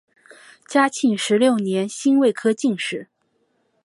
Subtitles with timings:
[0.67, 3.07] 嘉庆十六年辛未科进士。